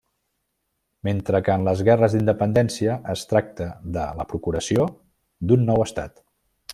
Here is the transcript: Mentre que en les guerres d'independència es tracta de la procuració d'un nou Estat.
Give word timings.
Mentre 1.07 1.41
que 1.49 1.57
en 1.59 1.65
les 1.67 1.83
guerres 1.89 2.15
d'independència 2.17 2.97
es 3.15 3.27
tracta 3.33 3.67
de 3.99 4.07
la 4.21 4.29
procuració 4.35 4.91
d'un 5.53 5.69
nou 5.73 5.89
Estat. 5.89 6.23